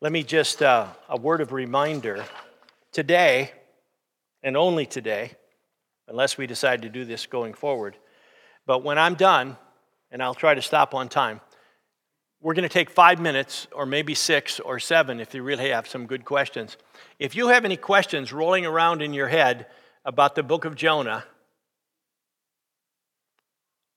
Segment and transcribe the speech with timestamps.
[0.00, 2.24] Let me just, uh, a word of reminder.
[2.92, 3.50] Today,
[4.44, 5.32] and only today,
[6.06, 7.96] unless we decide to do this going forward,
[8.64, 9.56] but when I'm done,
[10.12, 11.40] and I'll try to stop on time,
[12.40, 15.88] we're going to take five minutes, or maybe six or seven if you really have
[15.88, 16.76] some good questions.
[17.18, 19.66] If you have any questions rolling around in your head
[20.04, 21.24] about the book of Jonah,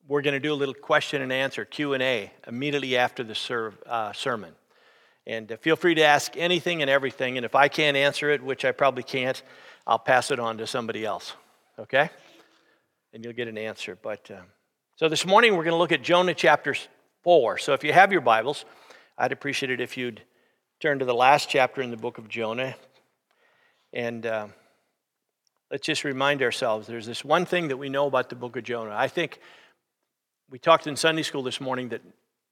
[0.08, 4.56] we're going to do a little question and answer q&a immediately after the uh, sermon
[5.28, 7.38] and uh, feel free to ask anything and everything.
[7.38, 9.42] And if I can't answer it, which I probably can't,
[9.86, 11.34] I'll pass it on to somebody else.
[11.80, 12.10] Okay?
[13.14, 13.98] And you'll get an answer.
[14.02, 14.42] But uh,
[14.96, 16.76] so this morning we're going to look at Jonah chapter
[17.24, 17.58] 4.
[17.58, 18.66] So if you have your Bibles,
[19.18, 20.22] I'd appreciate it if you'd
[20.80, 22.76] turn to the last chapter in the book of Jonah.
[23.94, 24.48] And uh,
[25.70, 28.64] let's just remind ourselves there's this one thing that we know about the book of
[28.64, 28.96] Jonah.
[28.96, 29.40] I think
[30.50, 32.02] we talked in Sunday school this morning that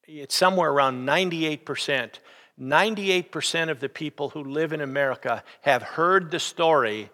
[0.07, 2.19] it's somewhere around 98%
[2.59, 7.09] 98% of the people who live in America have heard the story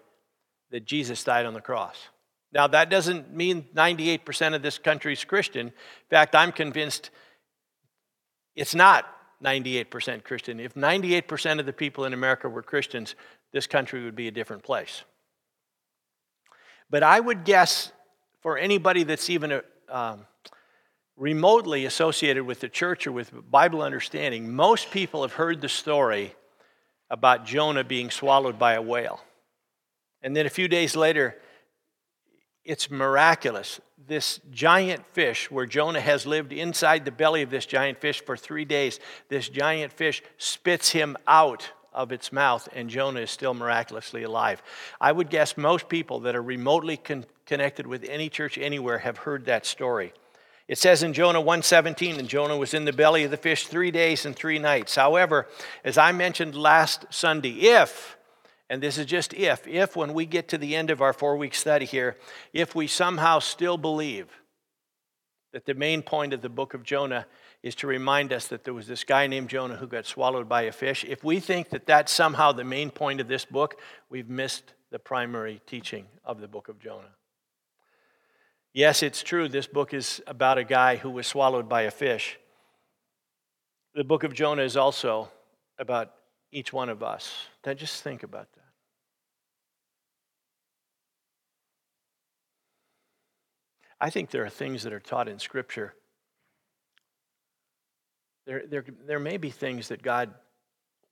[0.71, 1.97] that Jesus died on the cross.
[2.51, 5.67] Now, that doesn't mean 98% of this country is Christian.
[5.67, 5.73] In
[6.09, 7.09] fact, I'm convinced
[8.55, 9.05] it's not
[9.43, 10.59] 98% Christian.
[10.59, 13.15] If 98% of the people in America were Christians,
[13.51, 15.03] this country would be a different place.
[16.89, 17.91] But I would guess
[18.41, 20.25] for anybody that's even a, um,
[21.17, 26.35] remotely associated with the church or with Bible understanding, most people have heard the story
[27.09, 29.21] about Jonah being swallowed by a whale.
[30.21, 31.35] And then a few days later,
[32.63, 33.79] it's miraculous.
[34.07, 38.35] This giant fish, where Jonah has lived inside the belly of this giant fish for
[38.35, 38.99] three days,
[39.29, 44.61] this giant fish spits him out of its mouth, and Jonah is still miraculously alive.
[44.99, 49.19] I would guess most people that are remotely con- connected with any church anywhere have
[49.19, 50.11] heard that story.
[50.67, 53.91] It says in Jonah 1:17 and Jonah was in the belly of the fish 3
[53.91, 54.95] days and 3 nights.
[54.95, 55.47] However,
[55.83, 58.17] as I mentioned last Sunday, if
[58.67, 61.53] and this is just if if when we get to the end of our 4-week
[61.53, 62.17] study here,
[62.51, 64.27] if we somehow still believe
[65.53, 67.27] that the main point of the book of Jonah
[67.61, 70.63] is to remind us that there was this guy named Jonah who got swallowed by
[70.63, 71.05] a fish.
[71.07, 74.99] If we think that that's somehow the main point of this book, we've missed the
[74.99, 77.15] primary teaching of the book of Jonah.
[78.75, 82.37] Yes, it's true, this book is about a guy who was swallowed by a fish.
[83.93, 85.29] The book of Jonah is also
[85.79, 86.11] about
[86.51, 87.33] each one of us.
[87.65, 88.65] Now, just think about that.
[94.01, 95.93] I think there are things that are taught in Scripture.
[98.45, 100.33] There, there, there may be things that God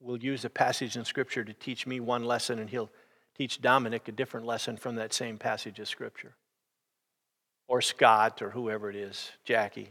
[0.02, 2.92] will use a passage in Scripture to teach me one lesson, and He'll
[3.38, 6.36] teach Dominic a different lesson from that same passage of Scripture
[7.68, 9.90] or Scott or whoever it is, Jackie.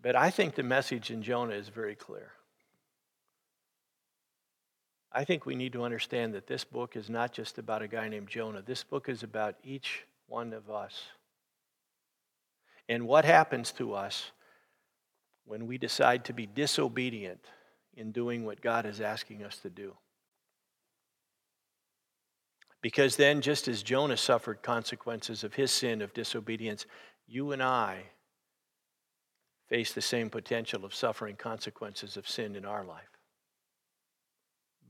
[0.00, 2.32] But I think the message in Jonah is very clear.
[5.10, 8.08] I think we need to understand that this book is not just about a guy
[8.08, 8.62] named Jonah.
[8.62, 11.02] This book is about each one of us.
[12.88, 14.30] And what happens to us
[15.44, 17.40] when we decide to be disobedient
[17.96, 19.94] in doing what God is asking us to do.
[22.80, 26.86] Because then, just as Jonah suffered consequences of his sin of disobedience,
[27.26, 28.04] you and I
[29.68, 33.10] face the same potential of suffering consequences of sin in our life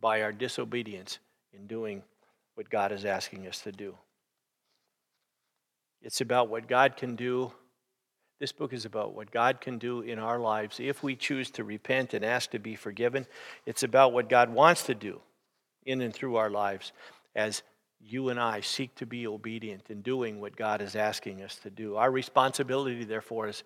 [0.01, 1.19] by our disobedience
[1.53, 2.03] in doing
[2.55, 3.97] what God is asking us to do.
[6.03, 7.53] It's about what God can do.
[8.39, 11.65] This book is about what God can do in our lives if we choose to
[11.65, 13.27] repent and ask to be forgiven.
[13.67, 15.21] It's about what God wants to do
[15.85, 16.93] in and through our lives
[17.35, 17.63] as
[18.01, 21.71] you and I seek to be obedient in doing what God is asking us to
[21.71, 21.97] do.
[21.97, 23.65] Our responsibility, therefore, as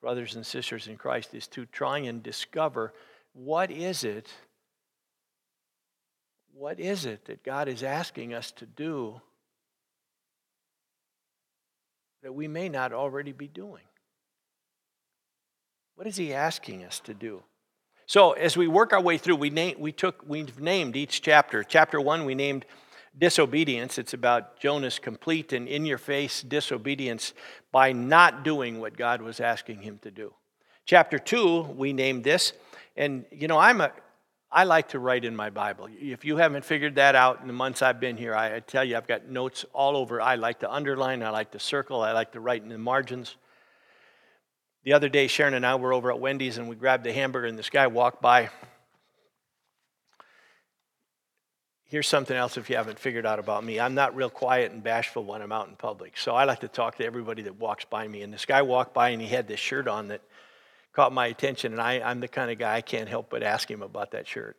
[0.00, 2.92] brothers and sisters in Christ, is to try and discover
[3.32, 4.32] what is it,
[6.52, 9.20] what is it that God is asking us to do
[12.22, 13.82] that we may not already be doing?
[15.96, 17.42] What is He asking us to do?
[18.06, 21.64] So, as we work our way through, we, name, we took, we've named each chapter.
[21.64, 22.66] Chapter one, we named
[23.18, 23.98] disobedience.
[23.98, 27.32] It's about Jonah's complete and in your face disobedience
[27.72, 30.34] by not doing what God was asking him to do.
[30.86, 32.52] Chapter 2, we named this.
[32.96, 33.92] And, you know, I'm a,
[34.50, 35.88] I like to write in my Bible.
[35.90, 38.96] If you haven't figured that out in the months I've been here, I, tell you,
[38.96, 40.20] I've got notes all over.
[40.20, 43.36] I like to underline, I like to circle, I like to write in the margins.
[44.84, 47.46] The other day, Sharon and I were over at Wendy's and we grabbed a hamburger,
[47.46, 48.50] and this guy walked by
[51.94, 53.78] here's something else if you haven't figured out about me.
[53.78, 56.16] I'm not real quiet and bashful when I'm out in public.
[56.16, 58.22] So I like to talk to everybody that walks by me.
[58.22, 60.20] And this guy walked by and he had this shirt on that
[60.92, 63.70] caught my attention, and I, I'm the kind of guy I can't help but ask
[63.70, 64.56] him about that shirt.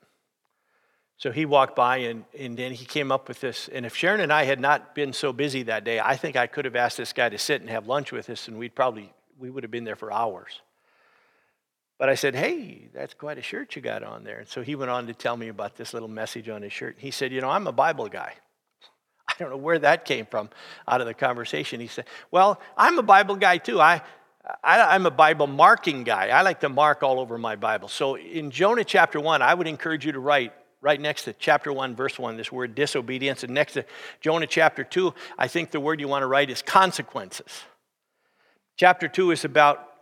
[1.18, 3.68] So he walked by, and, and then he came up with this.
[3.68, 6.48] And if Sharon and I had not been so busy that day, I think I
[6.48, 9.12] could have asked this guy to sit and have lunch with us, and we'd probably
[9.38, 10.62] we would have been there for hours.
[11.98, 14.40] But I said, Hey, that's quite a shirt you got on there.
[14.40, 16.98] And so he went on to tell me about this little message on his shirt.
[17.00, 18.34] He said, You know, I'm a Bible guy.
[19.28, 20.50] I don't know where that came from
[20.88, 21.80] out of the conversation.
[21.80, 23.80] He said, Well, I'm a Bible guy too.
[23.80, 24.02] I,
[24.64, 26.30] I, am a Bible marking guy.
[26.30, 27.88] I like to mark all over my Bible.
[27.88, 31.74] So in Jonah chapter 1, I would encourage you to write right next to chapter
[31.74, 33.44] 1, verse 1, this word disobedience.
[33.44, 33.86] And next to
[34.22, 37.64] Jonah chapter 2, I think the word you want to write is consequences.
[38.78, 39.95] Chapter 2 is about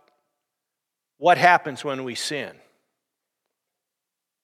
[1.24, 2.52] what happens when we sin.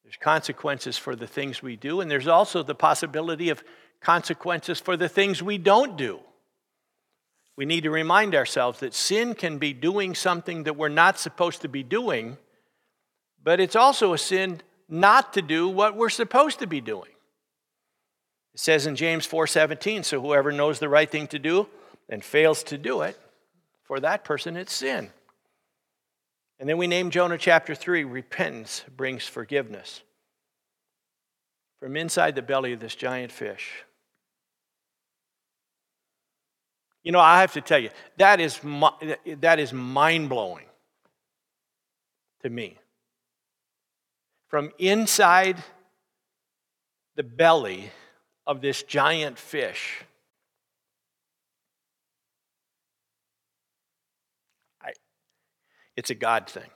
[0.02, 3.62] There's consequences for the things we do, and there's also the possibility of
[4.00, 6.20] consequences for the things we don't do.
[7.54, 11.60] We need to remind ourselves that sin can be doing something that we're not supposed
[11.60, 12.38] to be doing,
[13.44, 17.12] but it's also a sin not to do what we're supposed to be doing.
[18.54, 21.68] It says in James 4:17, so whoever knows the right thing to do
[22.08, 23.20] and fails to do it,
[23.82, 25.12] for that person it's sin.
[26.60, 30.02] And then we name Jonah chapter 3 repentance brings forgiveness.
[31.80, 33.82] From inside the belly of this giant fish.
[37.02, 38.60] You know, I have to tell you, that is,
[39.40, 40.66] that is mind blowing
[42.42, 42.76] to me.
[44.48, 45.56] From inside
[47.16, 47.90] the belly
[48.46, 50.02] of this giant fish,
[56.00, 56.70] It's a God thing.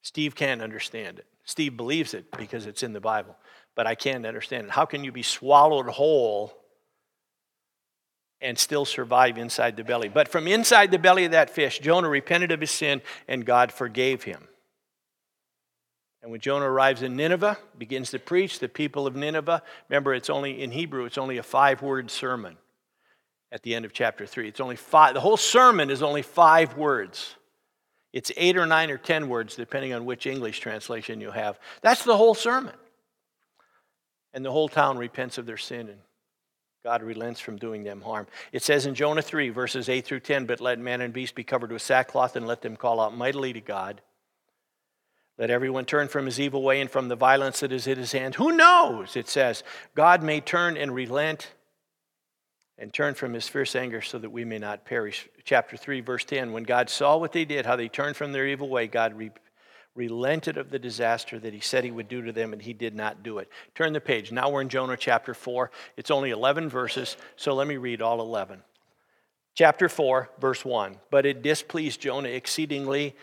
[0.00, 1.26] Steve can't understand it.
[1.44, 3.36] Steve believes it because it's in the Bible,
[3.74, 4.70] but I can't understand it.
[4.70, 6.54] How can you be swallowed whole
[8.40, 10.08] and still survive inside the belly?
[10.08, 13.70] But from inside the belly of that fish, Jonah repented of his sin and God
[13.70, 14.48] forgave him.
[16.22, 20.30] And when Jonah arrives in Nineveh, begins to preach, the people of Nineveh, remember it's
[20.30, 22.56] only in Hebrew, it's only a five word sermon
[23.52, 24.48] at the end of chapter 3.
[24.48, 27.34] It's only five, the whole sermon is only five words.
[28.12, 31.58] It's eight or nine or ten words, depending on which English translation you have.
[31.82, 32.74] That's the whole sermon.
[34.32, 35.98] And the whole town repents of their sin, and
[36.84, 38.26] God relents from doing them harm.
[38.52, 41.44] It says in Jonah 3, verses 8 through 10 But let man and beast be
[41.44, 44.00] covered with sackcloth, and let them call out mightily to God.
[45.38, 48.12] Let everyone turn from his evil way and from the violence that is in his
[48.12, 48.34] hand.
[48.34, 49.16] Who knows?
[49.16, 49.62] It says,
[49.94, 51.52] God may turn and relent
[52.78, 55.28] and turn from his fierce anger so that we may not perish.
[55.44, 58.46] Chapter 3, verse 10 When God saw what they did, how they turned from their
[58.46, 59.32] evil way, God re-
[59.94, 62.94] relented of the disaster that he said he would do to them, and he did
[62.94, 63.48] not do it.
[63.74, 64.30] Turn the page.
[64.30, 65.70] Now we're in Jonah chapter 4.
[65.96, 68.62] It's only 11 verses, so let me read all 11.
[69.54, 73.16] Chapter 4, verse 1 But it displeased Jonah exceedingly,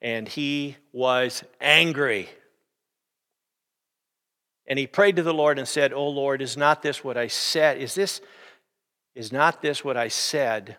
[0.00, 2.30] and he was angry.
[4.66, 7.26] And he prayed to the Lord and said, O Lord, is not this what I
[7.26, 7.76] said?
[7.76, 8.22] Is this
[9.14, 10.78] is not this what I said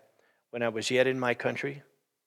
[0.50, 1.84] when I was yet in my country?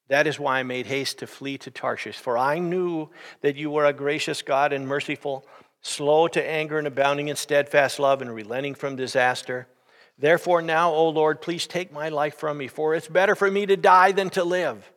[0.08, 3.10] That is why I made haste to flee to Tarshish, for I knew
[3.40, 5.44] that you were a gracious God and merciful,
[5.80, 9.66] slow to anger and abounding in steadfast love and relenting from disaster.
[10.18, 13.66] Therefore, now, O Lord, please take my life from me, for it's better for me
[13.66, 14.90] to die than to live.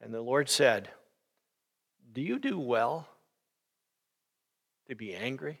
[0.00, 0.88] And the Lord said,
[2.12, 3.08] Do you do well
[4.88, 5.60] to be angry?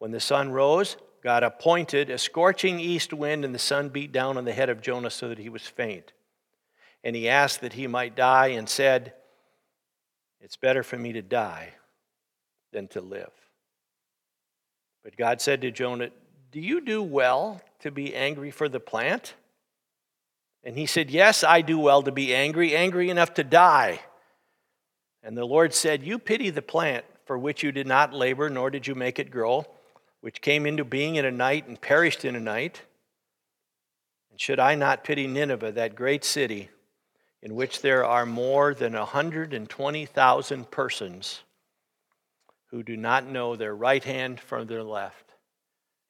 [0.00, 4.38] When the sun rose, God appointed a scorching east wind, and the sun beat down
[4.38, 6.14] on the head of Jonah so that he was faint.
[7.04, 9.12] And he asked that he might die and said,
[10.40, 11.74] It's better for me to die
[12.72, 13.30] than to live.
[15.04, 16.08] But God said to Jonah,
[16.50, 19.34] Do you do well to be angry for the plant?
[20.64, 24.00] And he said, Yes, I do well to be angry, angry enough to die.
[25.22, 28.70] And the Lord said, You pity the plant for which you did not labor, nor
[28.70, 29.66] did you make it grow
[30.20, 32.82] which came into being in a night and perished in a night?
[34.30, 36.68] And should I not pity Nineveh, that great city,
[37.42, 41.40] in which there are more than 120,000 persons
[42.66, 45.34] who do not know their right hand from their left,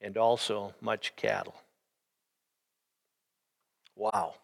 [0.01, 1.55] and also much cattle?
[3.97, 4.35] Wow.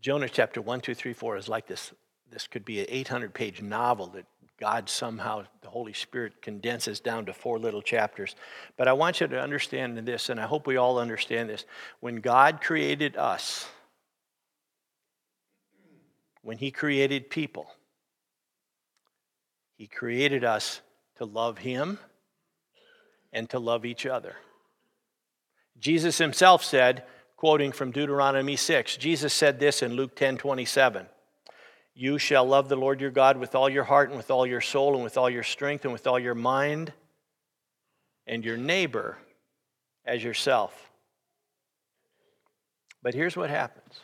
[0.00, 1.92] Jonah chapter 1, 2, 3, 4 is like this.
[2.30, 4.26] This could be an 800 page novel that
[4.58, 8.36] God somehow, the Holy Spirit, condenses down to four little chapters.
[8.76, 11.64] But I want you to understand this, and I hope we all understand this.
[12.00, 13.66] When God created us,
[16.42, 17.66] when He created people,
[19.76, 20.80] He created us
[21.16, 21.98] to love Him
[23.32, 24.36] and to love each other.
[25.80, 27.02] Jesus Himself said,
[27.36, 31.06] quoting from Deuteronomy 6, Jesus said this in Luke 10 27.
[31.94, 34.60] You shall love the Lord your God with all your heart and with all your
[34.60, 36.92] soul and with all your strength and with all your mind,
[38.26, 39.18] and your neighbor
[40.04, 40.90] as yourself.
[43.02, 44.00] But here's what happens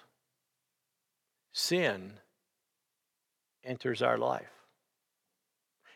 [1.53, 2.13] sin
[3.65, 4.51] enters our life.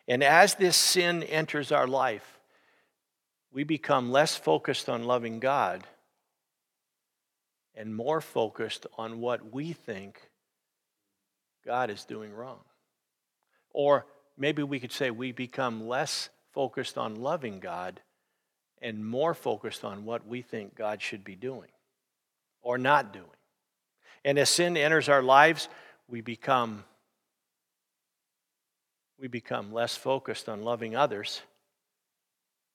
[0.08, 2.38] And as this sin enters our life,
[3.52, 5.84] we become less focused on loving God
[7.74, 10.20] and more focused on what we think
[11.66, 12.60] God is doing wrong.
[13.70, 14.06] Or
[14.36, 18.00] maybe we could say we become less focused on loving God
[18.80, 21.70] and more focused on what we think God should be doing
[22.62, 23.26] or not doing.
[24.24, 25.68] And as sin enters our lives,
[26.08, 26.84] we become
[29.18, 31.40] we become less focused on loving others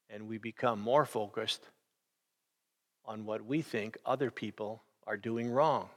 [0.10, 1.62] and we become more focused
[3.05, 5.89] on what we think other people are doing wrong.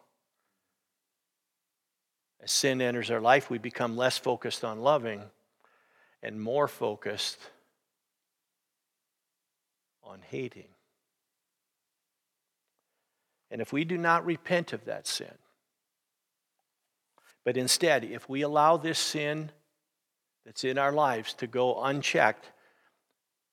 [2.42, 5.22] As sin enters our life, we become less focused on loving
[6.22, 7.38] and more focused
[10.02, 10.68] on hating.
[13.50, 15.34] And if we do not repent of that sin,
[17.44, 19.50] but instead, if we allow this sin
[20.44, 22.50] that's in our lives to go unchecked,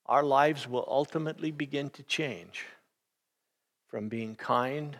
[0.05, 2.65] our lives will ultimately begin to change
[3.87, 4.97] from being kind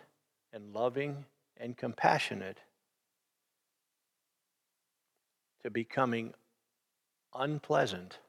[0.53, 1.25] and loving
[1.58, 2.60] and compassionate
[5.63, 6.34] to becoming
[7.34, 8.20] unpleasant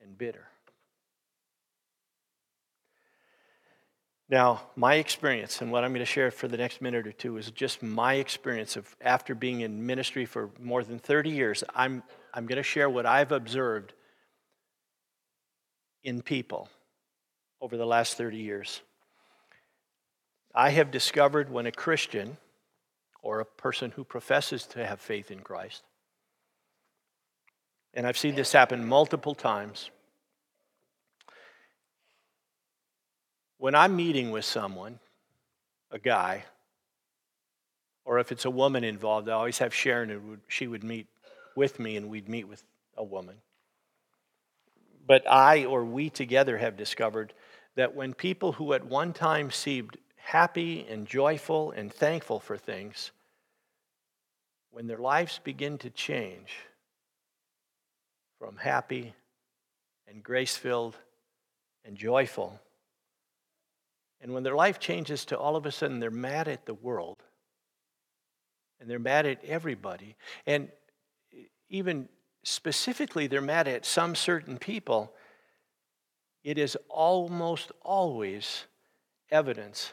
[0.00, 0.48] and bitter.
[4.28, 7.36] Now, my experience and what I'm going to share for the next minute or two
[7.36, 11.62] is just my experience of after being in ministry for more than 30 years.
[11.74, 13.92] I'm, I'm going to share what I've observed
[16.02, 16.68] in people
[17.60, 18.80] over the last 30 years.
[20.54, 22.38] I have discovered when a Christian
[23.24, 25.82] or a person who professes to have faith in Christ.
[27.94, 29.90] And I've seen this happen multiple times.
[33.56, 34.98] When I'm meeting with someone,
[35.90, 36.44] a guy,
[38.04, 41.06] or if it's a woman involved, I always have Sharon and she would meet
[41.56, 42.62] with me and we'd meet with
[42.94, 43.36] a woman.
[45.06, 47.32] But I or we together have discovered
[47.74, 53.12] that when people who at one time seemed happy and joyful and thankful for things,
[54.70, 56.50] when their lives begin to change
[58.38, 59.14] from happy
[60.08, 60.96] and grace filled
[61.84, 62.58] and joyful,
[64.22, 67.22] and when their life changes to all of a sudden they're mad at the world
[68.80, 70.16] and they're mad at everybody,
[70.46, 70.70] and
[71.68, 72.08] even
[72.42, 75.12] specifically they're mad at some certain people,
[76.42, 78.64] it is almost always
[79.30, 79.92] evidence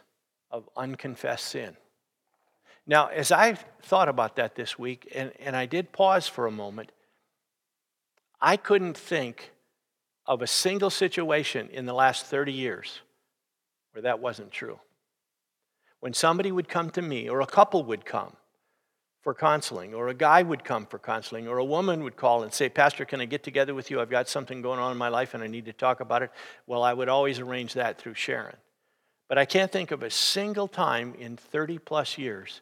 [0.51, 1.75] of unconfessed sin.
[2.86, 3.53] Now, as I
[3.84, 6.91] thought about that this week, and, and I did pause for a moment,
[8.41, 9.51] I couldn't think
[10.25, 13.01] of a single situation in the last 30 years
[13.91, 14.79] where that wasn't true.
[16.00, 18.36] When somebody would come to me, or a couple would come
[19.22, 22.51] for counseling, or a guy would come for counseling, or a woman would call and
[22.51, 24.01] say, Pastor, can I get together with you?
[24.01, 26.31] I've got something going on in my life and I need to talk about it.
[26.65, 28.55] Well, I would always arrange that through Sharon.
[29.31, 32.59] But I can't think of a single time in 30 plus years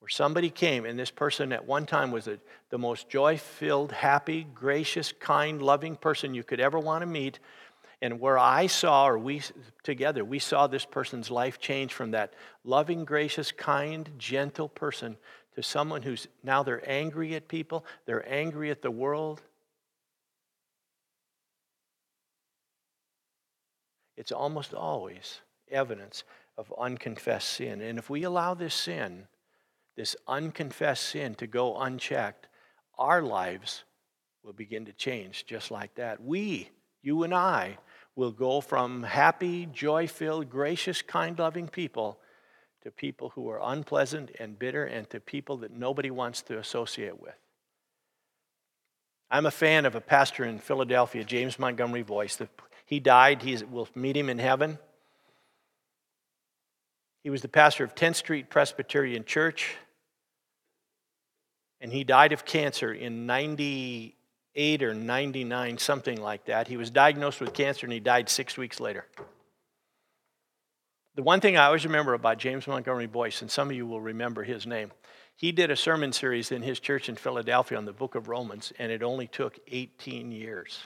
[0.00, 3.92] where somebody came and this person at one time was a, the most joy filled,
[3.92, 7.38] happy, gracious, kind, loving person you could ever want to meet.
[8.02, 9.42] And where I saw, or we
[9.84, 12.34] together, we saw this person's life change from that
[12.64, 15.16] loving, gracious, kind, gentle person
[15.54, 19.42] to someone who's now they're angry at people, they're angry at the world.
[24.16, 25.40] It's almost always
[25.70, 26.24] evidence
[26.56, 27.80] of unconfessed sin.
[27.80, 29.26] And if we allow this sin,
[29.96, 32.46] this unconfessed sin, to go unchecked,
[32.98, 33.84] our lives
[34.42, 36.22] will begin to change just like that.
[36.22, 36.70] We,
[37.02, 37.78] you and I,
[38.16, 42.18] will go from happy, joy filled, gracious, kind, loving people
[42.82, 47.20] to people who are unpleasant and bitter and to people that nobody wants to associate
[47.20, 47.34] with.
[49.30, 52.40] I'm a fan of a pastor in Philadelphia, James Montgomery Boice.
[52.84, 53.42] He died.
[53.42, 54.78] He's, we'll meet him in heaven.
[57.24, 59.76] He was the pastor of 10th Street Presbyterian Church,
[61.80, 66.68] and he died of cancer in 98 or 99, something like that.
[66.68, 69.06] He was diagnosed with cancer and he died six weeks later.
[71.14, 74.02] The one thing I always remember about James Montgomery Boice, and some of you will
[74.02, 74.92] remember his name,
[75.34, 78.70] he did a sermon series in his church in Philadelphia on the book of Romans,
[78.78, 80.78] and it only took 18 years.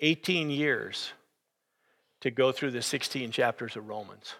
[0.00, 1.12] 18 years
[2.20, 4.34] to go through the 16 chapters of Romans.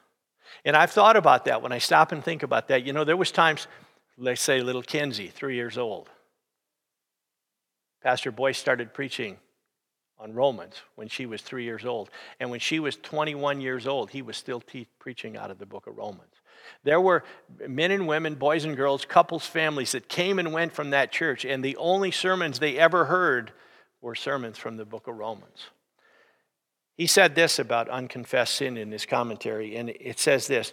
[0.64, 2.84] And I've thought about that when I stop and think about that.
[2.84, 3.66] You know, there was times,
[4.16, 6.08] let's say little Kenzie, three years old.
[8.02, 9.38] Pastor Boice started preaching
[10.18, 12.10] on Romans when she was three years old.
[12.40, 15.66] And when she was 21 years old, he was still te- preaching out of the
[15.66, 16.34] book of Romans.
[16.84, 17.24] There were
[17.66, 21.44] men and women, boys and girls, couples, families that came and went from that church,
[21.44, 23.52] and the only sermons they ever heard
[24.00, 25.66] were sermons from the book of Romans.
[26.98, 30.72] He said this about unconfessed sin in his commentary, and it says this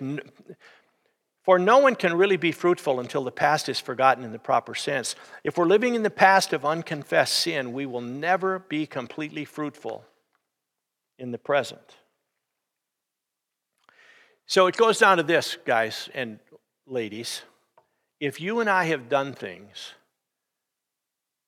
[1.44, 4.74] For no one can really be fruitful until the past is forgotten in the proper
[4.74, 5.16] sense.
[5.44, 10.04] If we're living in the past of unconfessed sin, we will never be completely fruitful
[11.20, 11.96] in the present.
[14.48, 16.40] So it goes down to this, guys and
[16.88, 17.44] ladies.
[18.20, 19.94] If you and I have done things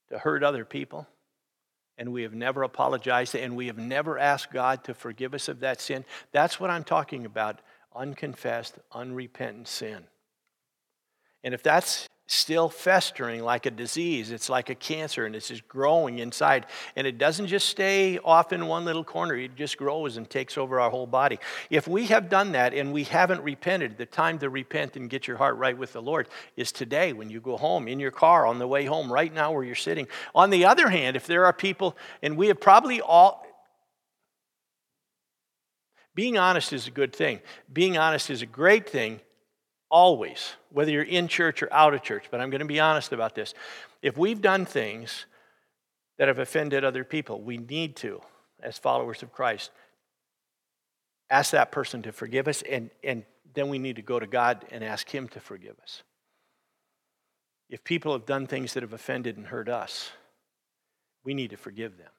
[0.09, 1.07] to hurt other people,
[1.97, 5.59] and we have never apologized and we have never asked God to forgive us of
[5.61, 7.61] that sin, that's what I'm talking about
[7.95, 10.03] unconfessed, unrepentant sin.
[11.43, 14.31] And if that's still festering like a disease.
[14.31, 16.65] It's like a cancer and it's just growing inside.
[16.97, 20.57] And it doesn't just stay off in one little corner, it just grows and takes
[20.57, 21.39] over our whole body.
[21.69, 25.25] If we have done that and we haven't repented, the time to repent and get
[25.25, 28.45] your heart right with the Lord is today when you go home, in your car,
[28.45, 30.07] on the way home, right now where you're sitting.
[30.35, 33.45] On the other hand, if there are people, and we have probably all,
[36.13, 37.39] being honest is a good thing.
[37.71, 39.21] Being honest is a great thing
[39.89, 42.25] Always, whether you're in church or out of church.
[42.29, 43.53] But I'm going to be honest about this.
[44.01, 45.25] If we've done things
[46.17, 48.21] that have offended other people, we need to,
[48.61, 49.71] as followers of Christ,
[51.29, 53.23] ask that person to forgive us, and, and
[53.53, 56.03] then we need to go to God and ask Him to forgive us.
[57.69, 60.11] If people have done things that have offended and hurt us,
[61.23, 62.11] we need to forgive them.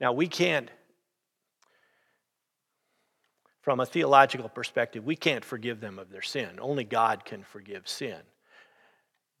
[0.00, 0.70] Now, we can't
[3.62, 6.58] from a theological perspective, we can't forgive them of their sin.
[6.60, 8.18] Only God can forgive sin.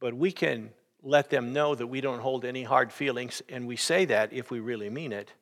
[0.00, 0.70] But we can
[1.02, 4.50] let them know that we don't hold any hard feelings, and we say that if
[4.50, 5.32] we really mean it,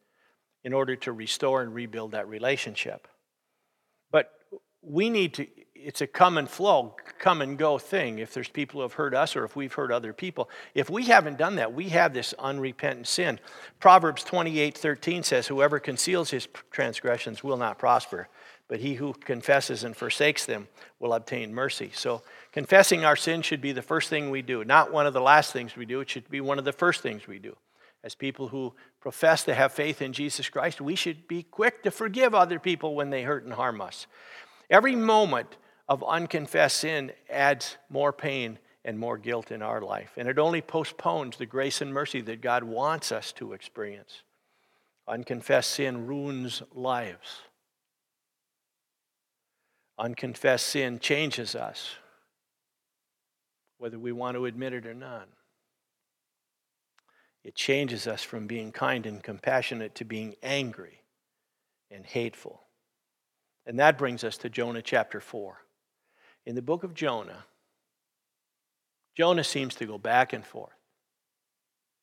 [0.64, 3.07] in order to restore and rebuild that relationship.
[4.11, 4.33] But
[4.83, 8.19] we need to, it's a come and flow, come and go thing.
[8.19, 11.05] If there's people who have hurt us or if we've hurt other people, if we
[11.05, 13.40] haven't done that, we have this unrepentant sin.
[13.79, 18.29] Proverbs 28 13 says, Whoever conceals his transgressions will not prosper,
[18.70, 20.68] but he who confesses and forsakes them
[21.00, 21.90] will obtain mercy.
[21.92, 25.20] So, confessing our sin should be the first thing we do, not one of the
[25.20, 25.98] last things we do.
[25.98, 27.56] It should be one of the first things we do.
[28.04, 31.90] As people who profess to have faith in Jesus Christ, we should be quick to
[31.90, 34.06] forgive other people when they hurt and harm us.
[34.70, 35.56] Every moment
[35.88, 40.62] of unconfessed sin adds more pain and more guilt in our life, and it only
[40.62, 44.22] postpones the grace and mercy that God wants us to experience.
[45.09, 47.40] Unconfessed sin ruins lives.
[50.00, 51.96] Unconfessed sin changes us,
[53.76, 55.28] whether we want to admit it or not.
[57.44, 61.02] It changes us from being kind and compassionate to being angry
[61.90, 62.62] and hateful.
[63.66, 65.58] And that brings us to Jonah chapter 4.
[66.46, 67.44] In the book of Jonah,
[69.14, 70.72] Jonah seems to go back and forth.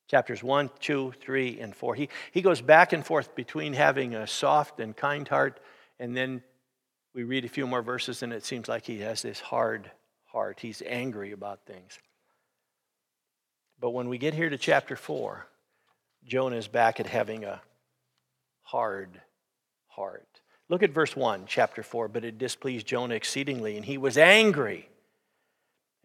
[0.08, 1.96] Chapters 1, 2, 3, and 4.
[1.96, 5.60] He, he goes back and forth between having a soft and kind heart
[6.00, 6.44] and then
[7.18, 9.90] we read a few more verses and it seems like he has this hard
[10.26, 10.60] heart.
[10.60, 11.98] He's angry about things.
[13.80, 15.48] But when we get here to chapter 4,
[16.28, 17.60] Jonah is back at having a
[18.62, 19.20] hard
[19.88, 20.28] heart.
[20.70, 22.08] Look at verse 1, chapter 4.
[22.08, 24.88] But it displeased Jonah exceedingly, and he was angry.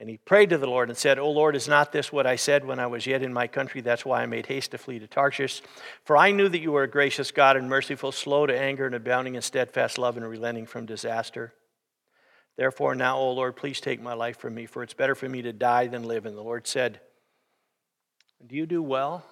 [0.02, 2.34] And he prayed to the Lord and said, O Lord, is not this what I
[2.34, 3.80] said when I was yet in my country?
[3.80, 5.62] That's why I made haste to flee to Tarshish.
[6.02, 8.96] For I knew that you were a gracious God and merciful, slow to anger and
[8.96, 11.54] abounding in steadfast love and relenting from disaster.
[12.56, 15.40] Therefore, now, O Lord, please take my life from me, for it's better for me
[15.42, 16.26] to die than live.
[16.26, 16.98] And the Lord said,
[18.44, 19.24] Do you do well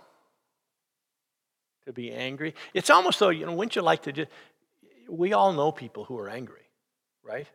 [1.84, 2.54] to be angry?
[2.74, 4.30] It's almost though, you know, wouldn't you like to just,
[5.08, 6.62] we all know people who are angry,
[7.24, 7.48] right?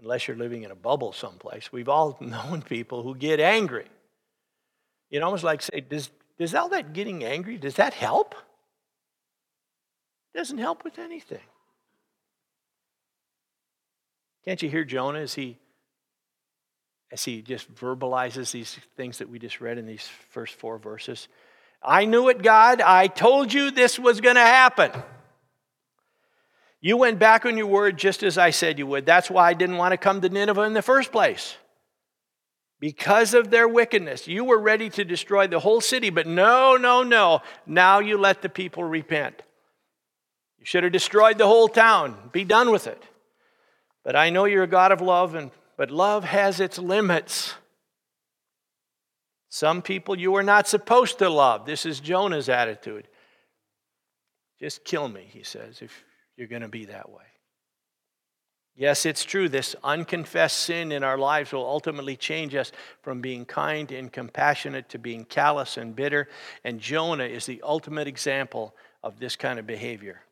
[0.00, 1.72] Unless you're living in a bubble someplace.
[1.72, 3.86] We've all known people who get angry.
[5.10, 8.34] You know, almost like say, does, does all that getting angry, does that help?
[10.34, 11.40] It doesn't help with anything.
[14.44, 15.58] Can't you hear Jonah as he
[17.12, 21.26] as he just verbalizes these things that we just read in these first four verses?
[21.82, 22.80] I knew it, God.
[22.80, 24.92] I told you this was going to happen.
[26.80, 29.04] You went back on your word just as I said you would.
[29.04, 31.56] That's why I didn't want to come to Nineveh in the first place.
[32.78, 37.02] Because of their wickedness, you were ready to destroy the whole city, but no, no,
[37.02, 37.42] no.
[37.66, 39.42] Now you let the people repent.
[40.58, 42.30] You should have destroyed the whole town.
[42.32, 43.02] Be done with it.
[44.02, 47.54] But I know you're a God of love, and, but love has its limits.
[49.50, 51.66] Some people you are not supposed to love.
[51.66, 53.08] This is Jonah's attitude.
[54.58, 56.04] Just kill me, he says, if
[56.40, 57.22] you're going to be that way.
[58.74, 59.50] Yes, it's true.
[59.50, 62.72] This unconfessed sin in our lives will ultimately change us
[63.02, 66.28] from being kind and compassionate to being callous and bitter.
[66.64, 70.22] And Jonah is the ultimate example of this kind of behavior.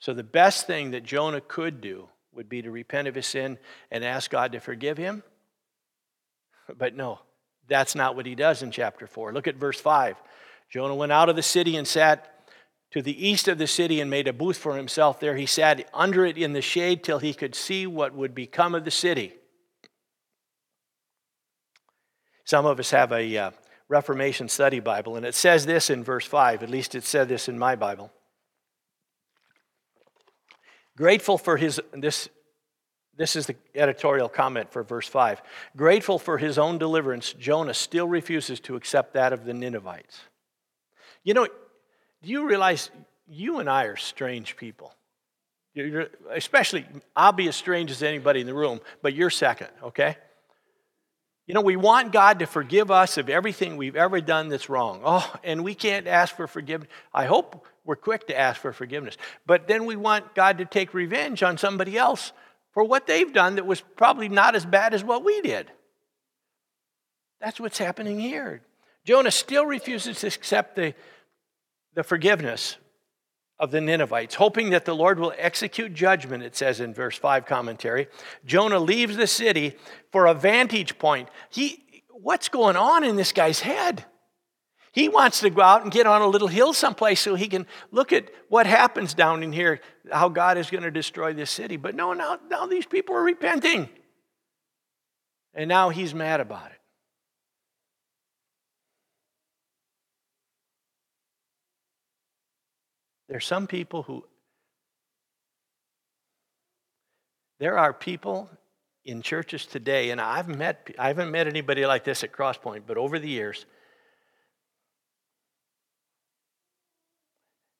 [0.00, 3.56] So, the best thing that Jonah could do would be to repent of his sin
[3.90, 5.22] and ask God to forgive him.
[6.76, 7.20] But no,
[7.68, 9.32] that's not what he does in chapter 4.
[9.32, 10.16] Look at verse 5.
[10.68, 12.37] Jonah went out of the city and sat
[12.90, 15.36] to the east of the city and made a booth for himself there.
[15.36, 18.84] He sat under it in the shade till he could see what would become of
[18.84, 19.34] the city.
[22.44, 23.50] Some of us have a uh,
[23.88, 26.62] Reformation study Bible, and it says this in verse 5.
[26.62, 28.10] At least it said this in my Bible.
[30.96, 32.28] Grateful for his, this,
[33.16, 35.42] this is the editorial comment for verse 5.
[35.76, 40.20] Grateful for his own deliverance, Jonah still refuses to accept that of the Ninevites.
[41.22, 41.48] You know,
[42.22, 42.90] do you realize
[43.26, 44.92] you and I are strange people?
[45.74, 50.16] You're, especially, I'll be as strange as anybody in the room, but you're second, okay?
[51.46, 55.00] You know, we want God to forgive us of everything we've ever done that's wrong.
[55.04, 56.90] Oh, and we can't ask for forgiveness.
[57.14, 59.16] I hope we're quick to ask for forgiveness.
[59.46, 62.32] But then we want God to take revenge on somebody else
[62.72, 65.70] for what they've done that was probably not as bad as what we did.
[67.40, 68.60] That's what's happening here.
[69.06, 70.94] Jonah still refuses to accept the,
[71.98, 72.76] the forgiveness
[73.58, 77.44] of the Ninevites, hoping that the Lord will execute judgment, it says in verse 5
[77.44, 78.06] commentary.
[78.46, 79.74] Jonah leaves the city
[80.12, 81.28] for a vantage point.
[81.50, 84.04] He, what's going on in this guy's head?
[84.92, 87.66] He wants to go out and get on a little hill someplace so he can
[87.90, 89.80] look at what happens down in here,
[90.12, 91.76] how God is going to destroy this city.
[91.76, 93.88] But no, now, now these people are repenting.
[95.52, 96.77] And now he's mad about it.
[103.28, 104.24] There's some people who,
[107.58, 108.48] there are people
[109.04, 112.96] in churches today, and I've met, I haven't met anybody like this at Crosspoint, but
[112.96, 113.66] over the years,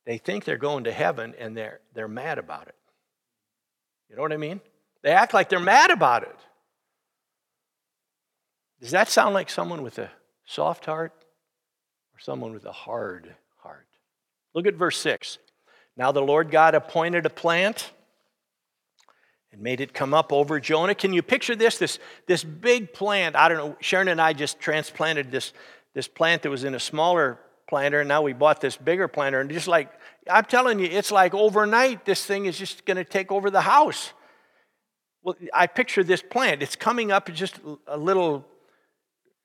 [0.09, 2.75] They think they're going to heaven and they're, they're mad about it.
[4.09, 4.63] You know what I mean?
[5.03, 6.37] They act like they're mad about it.
[8.81, 10.11] Does that sound like someone with a
[10.47, 11.13] soft heart
[12.15, 13.37] or someone with a hard heart?
[14.59, 15.39] Look at verse 6.
[15.97, 17.93] Now the Lord God appointed a plant
[19.53, 20.97] and made it come up over Jonah.
[20.97, 21.79] Can you picture this?
[21.79, 23.37] This, this big plant.
[23.37, 23.77] I don't know.
[23.81, 25.53] Sharon and I just transplanted this,
[25.95, 29.41] this plant that was in a smaller planter, and now we bought this bigger planter.
[29.41, 29.93] And just like,
[30.29, 33.61] I'm telling you, it's like overnight, this thing is just going to take over the
[33.61, 34.13] house.
[35.23, 36.65] Well, I picture this plant.
[36.65, 38.45] It's coming up just a little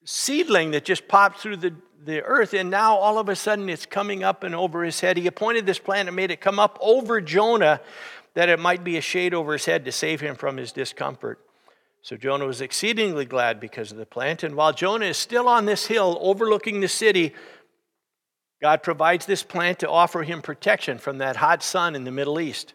[0.06, 3.86] seedling that just popped through the, the earth, and now all of a sudden it's
[3.86, 5.18] coming up and over his head.
[5.18, 7.82] He appointed this plant and made it come up over Jonah
[8.34, 11.39] that it might be a shade over his head to save him from his discomfort.
[12.02, 14.44] So Jonah was exceedingly glad because of the plant.
[14.44, 17.34] And while Jonah is still on this hill overlooking the city,
[18.62, 22.39] God provides this plant to offer him protection from that hot sun in the Middle
[22.42, 22.74] East.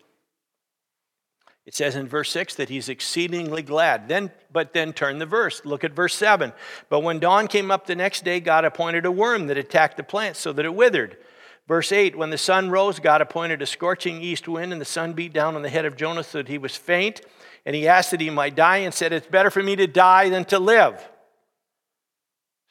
[1.69, 4.09] It says in verse 6 that he's exceedingly glad.
[4.09, 5.61] Then, but then turn the verse.
[5.67, 6.55] Look at verse 7.
[6.89, 10.03] But when dawn came up the next day, God appointed a worm that attacked the
[10.03, 11.19] plant so that it withered.
[11.67, 15.13] Verse 8 When the sun rose, God appointed a scorching east wind, and the sun
[15.13, 17.21] beat down on the head of Jonah so that he was faint.
[17.67, 20.31] And he asked that he might die and said, It's better for me to die
[20.31, 21.07] than to live.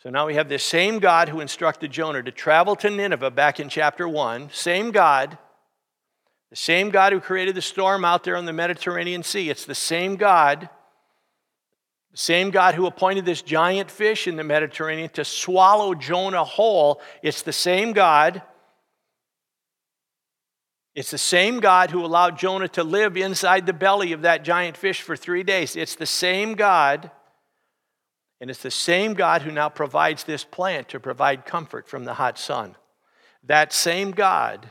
[0.01, 3.59] So now we have this same God who instructed Jonah to travel to Nineveh back
[3.59, 4.49] in chapter 1.
[4.51, 5.37] Same God.
[6.49, 9.49] The same God who created the storm out there on the Mediterranean Sea.
[9.49, 10.69] It's the same God.
[12.11, 17.01] The same God who appointed this giant fish in the Mediterranean to swallow Jonah whole.
[17.21, 18.41] It's the same God.
[20.95, 24.77] It's the same God who allowed Jonah to live inside the belly of that giant
[24.77, 25.75] fish for three days.
[25.75, 27.11] It's the same God
[28.39, 32.15] and it's the same God who now provides this plant to provide comfort from the
[32.15, 32.75] hot sun.
[33.43, 34.69] That same God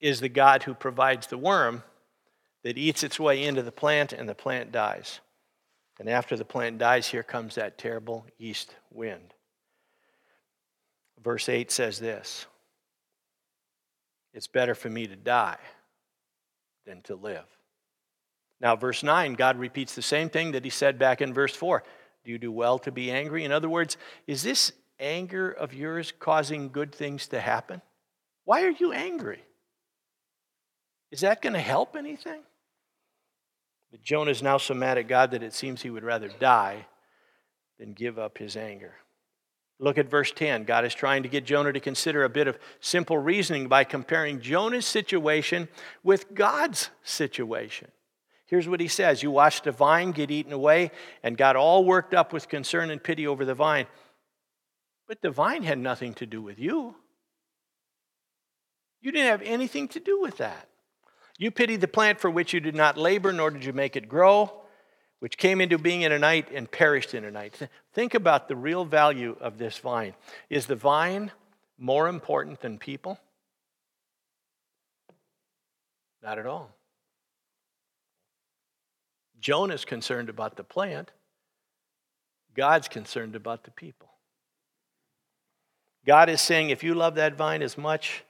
[0.00, 1.82] is the God who provides the worm
[2.62, 5.20] that eats its way into the plant and the plant dies.
[5.98, 9.34] And after the plant dies, here comes that terrible east wind.
[11.22, 12.46] Verse 8 says this
[14.34, 15.58] It's better for me to die
[16.84, 17.46] than to live.
[18.60, 21.82] Now, verse 9, God repeats the same thing that he said back in verse 4.
[22.24, 23.44] Do you do well to be angry?
[23.44, 27.82] In other words, is this anger of yours causing good things to happen?
[28.44, 29.42] Why are you angry?
[31.10, 32.42] Is that going to help anything?
[33.90, 36.86] But Jonah is now so mad at God that it seems he would rather die
[37.78, 38.94] than give up his anger.
[39.78, 40.64] Look at verse 10.
[40.64, 44.40] God is trying to get Jonah to consider a bit of simple reasoning by comparing
[44.40, 45.68] Jonah's situation
[46.02, 47.88] with God's situation.
[48.46, 50.90] Here's what he says You watched a vine get eaten away
[51.22, 53.86] and got all worked up with concern and pity over the vine.
[55.06, 56.94] But the vine had nothing to do with you.
[59.00, 60.68] You didn't have anything to do with that.
[61.38, 64.08] You pity the plant for which you did not labor, nor did you make it
[64.08, 64.52] grow,
[65.20, 67.58] which came into being in a night and perished in a night.
[67.92, 70.14] Think about the real value of this vine.
[70.48, 71.30] Is the vine
[71.78, 73.18] more important than people?
[76.22, 76.70] Not at all.
[79.40, 81.12] Jonah's concerned about the plant,
[82.54, 84.08] God's concerned about the people.
[86.06, 88.24] God is saying, if you love that vine as much,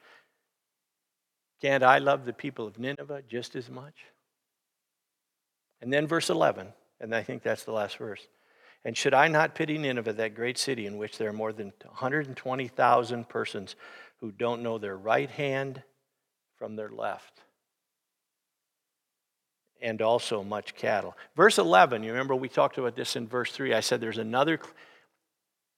[1.60, 3.94] can't I love the people of Nineveh just as much?
[5.80, 6.68] And then verse 11,
[7.00, 8.26] and I think that's the last verse.
[8.84, 11.72] And should I not pity Nineveh, that great city in which there are more than
[11.84, 13.74] 120,000 persons
[14.20, 15.82] who don't know their right hand
[16.56, 17.40] from their left?
[19.82, 21.16] And also much cattle.
[21.36, 23.74] Verse 11, you remember we talked about this in verse 3.
[23.74, 24.60] I said there's another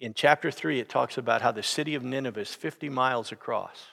[0.01, 3.85] in chapter 3, it talks about how the city of Nineveh is 50 miles across.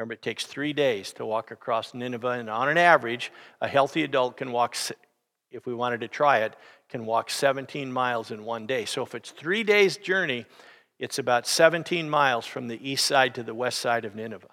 [0.00, 4.02] Remember, it takes three days to walk across Nineveh, and on an average, a healthy
[4.02, 4.74] adult can walk,
[5.50, 6.56] if we wanted to try it,
[6.88, 8.86] can walk 17 miles in one day.
[8.86, 10.46] So if it's three days' journey,
[10.98, 14.48] it's about 17 miles from the east side to the west side of Nineveh.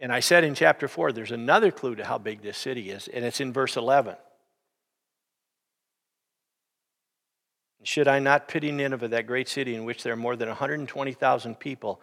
[0.00, 3.06] And I said in chapter 4, there's another clue to how big this city is,
[3.06, 4.16] and it's in verse 11.
[7.84, 11.60] Should I not pity Nineveh, that great city in which there are more than 120,000
[11.60, 12.00] people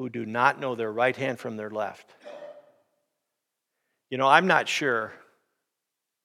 [0.00, 2.10] who do not know their right hand from their left?
[4.08, 5.12] You know, I'm not sure.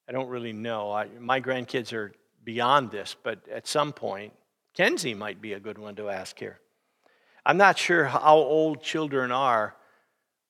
[0.08, 0.94] I don't really know.
[0.94, 2.14] I, my grandkids are
[2.46, 4.32] beyond this, but at some point,
[4.78, 6.62] Kenzie might be a good one to ask here.
[7.46, 9.76] I'm not sure how old children are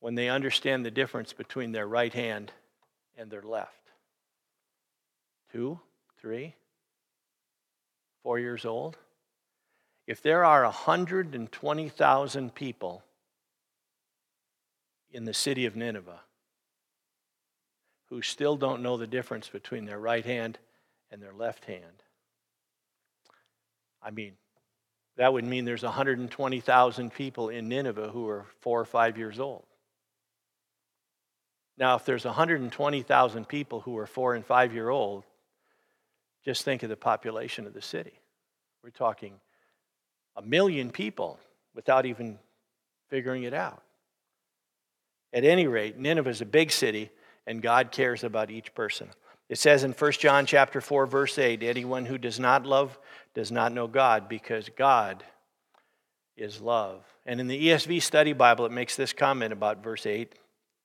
[0.01, 2.51] when they understand the difference between their right hand
[3.17, 3.89] and their left.
[5.51, 5.79] Two,
[6.21, 6.53] three,
[8.21, 8.97] four years old,
[10.05, 13.01] if there are 120,000 people
[15.15, 16.19] in the city of Nineveh
[18.09, 20.59] who still don't know the difference between their right hand
[21.09, 22.03] and their left hand,
[24.03, 24.33] I mean,
[25.15, 29.65] that would mean there's 120,000 people in Nineveh who are four or five years old.
[31.77, 35.23] Now, if there's 120,000 people who are four and five year old,
[36.43, 38.19] just think of the population of the city.
[38.83, 39.39] We're talking
[40.35, 41.39] a million people
[41.73, 42.37] without even
[43.09, 43.81] figuring it out.
[45.33, 47.09] At any rate, Nineveh is a big city,
[47.45, 49.09] and God cares about each person.
[49.49, 52.97] It says in 1 John chapter 4, verse 8, anyone who does not love
[53.33, 55.23] does not know God, because God
[56.37, 57.03] is love.
[57.25, 60.33] And in the ESV study Bible, it makes this comment about verse 8,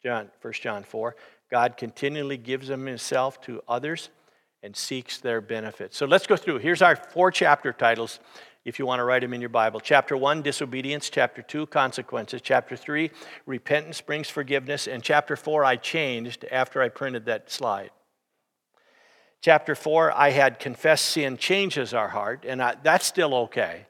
[0.03, 1.17] John, 1 John 4.
[1.51, 4.11] God continually gives himself to others
[4.63, 5.95] and seeks their benefit.
[5.95, 6.59] So let's go through.
[6.59, 8.21] Here's our four chapter titles
[8.65, 9.81] if you want to write them in your Bible.
[9.81, 11.09] Chapter 1, disobedience.
[11.09, 12.41] Chapter 2, consequences.
[12.43, 13.11] Chapter 3,
[13.47, 14.87] repentance brings forgiveness.
[14.87, 17.91] And chapter 4, I changed after I printed that slide.
[19.41, 23.87] Chapter 4, I had confessed sin changes our heart, and I, that's still okay.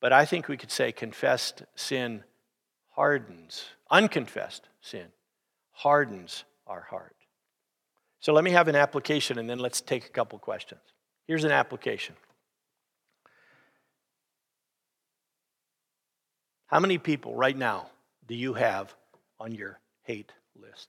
[0.00, 2.24] But I think we could say confessed sin
[2.90, 5.06] hardens, unconfessed sin
[5.72, 7.16] hardens our heart.
[8.20, 10.80] So let me have an application and then let's take a couple questions.
[11.26, 12.14] Here's an application.
[16.66, 17.90] How many people right now
[18.26, 18.94] do you have
[19.38, 20.88] on your hate list?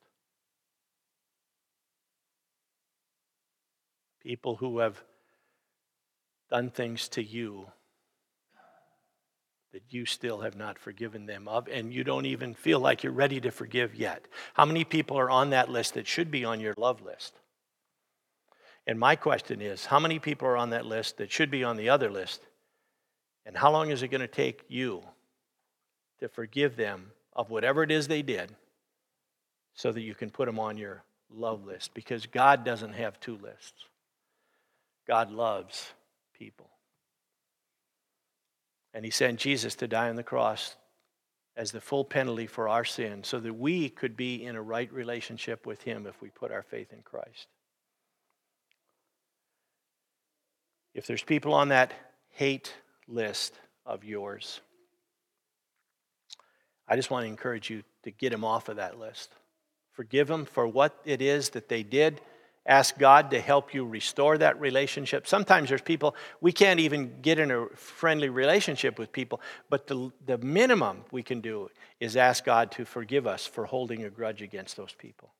[4.21, 5.01] People who have
[6.49, 7.67] done things to you
[9.73, 13.11] that you still have not forgiven them of, and you don't even feel like you're
[13.11, 14.25] ready to forgive yet.
[14.53, 17.33] How many people are on that list that should be on your love list?
[18.87, 21.75] And my question is how many people are on that list that should be on
[21.75, 22.41] the other list?
[23.45, 25.03] And how long is it going to take you
[26.19, 28.55] to forgive them of whatever it is they did
[29.73, 33.37] so that you can put them on your love list because God doesn't have two
[33.37, 33.85] lists.
[35.07, 35.93] God loves
[36.37, 36.69] people.
[38.93, 40.75] And He sent Jesus to die on the cross
[41.57, 44.91] as the full penalty for our sin so that we could be in a right
[44.91, 47.47] relationship with Him if we put our faith in Christ.
[50.93, 51.93] If there's people on that
[52.29, 52.73] hate
[53.07, 53.53] list
[53.85, 54.61] of yours,
[56.87, 59.31] I just want to encourage you to get them off of that list.
[59.93, 62.21] Forgive them for what it is that they did.
[62.67, 65.27] Ask God to help you restore that relationship.
[65.27, 70.11] Sometimes there's people, we can't even get in a friendly relationship with people, but the,
[70.25, 71.69] the minimum we can do
[71.99, 75.31] is ask God to forgive us for holding a grudge against those people.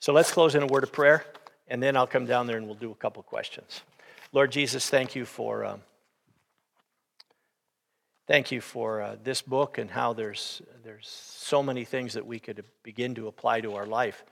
[0.00, 1.24] So let's close in a word of prayer,
[1.68, 3.82] and then I'll come down there and we'll do a couple questions.
[4.32, 5.82] Lord Jesus, thank you for um,
[8.26, 12.38] thank you for uh, this book and how there's there's so many things that we
[12.38, 14.24] could begin to apply to our life.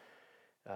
[0.69, 0.75] Uh,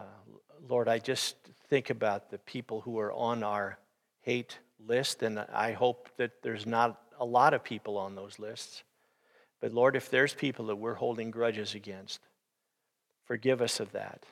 [0.68, 1.36] Lord, I just
[1.68, 3.78] think about the people who are on our
[4.20, 8.82] hate list, and I hope that there's not a lot of people on those lists.
[9.60, 12.20] But Lord, if there's people that we're holding grudges against,
[13.24, 14.24] forgive us of that.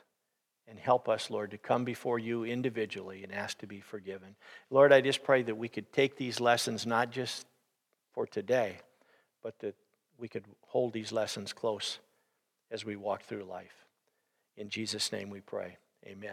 [0.69, 4.35] And help us, Lord, to come before you individually and ask to be forgiven.
[4.69, 7.47] Lord, I just pray that we could take these lessons not just
[8.13, 8.77] for today,
[9.41, 9.75] but that
[10.19, 11.97] we could hold these lessons close
[12.69, 13.85] as we walk through life.
[14.57, 15.77] In Jesus' name we pray.
[16.05, 16.27] Amen.